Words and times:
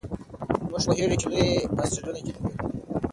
موږ 0.69 0.83
پوهېږو 0.87 1.17
چې 1.21 1.27
لوی 1.31 1.49
اسټروېډونه 1.81 2.21
چیرته 2.25 2.49
دي. 2.53 2.53